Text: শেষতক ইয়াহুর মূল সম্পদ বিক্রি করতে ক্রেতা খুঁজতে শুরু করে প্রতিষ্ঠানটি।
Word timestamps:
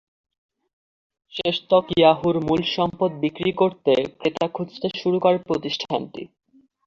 শেষতক 1.33 1.85
ইয়াহুর 1.97 2.35
মূল 2.47 2.61
সম্পদ 2.75 3.11
বিক্রি 3.23 3.51
করতে 3.51 3.93
ক্রেতা 4.19 4.45
খুঁজতে 4.47 4.87
শুরু 5.01 5.17
করে 5.19 5.37
প্রতিষ্ঠানটি। 5.47 6.21